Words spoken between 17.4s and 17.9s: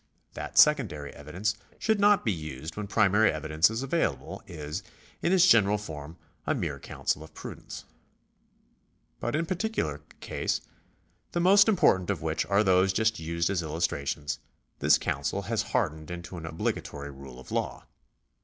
law.